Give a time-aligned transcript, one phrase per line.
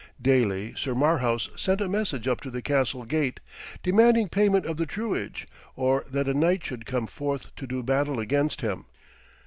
[0.19, 3.39] Daily Sir Marhaus sent a message up to the castle gate,
[3.83, 8.19] demanding payment of the truage, or that a knight should come forth to do battle
[8.19, 8.87] against him.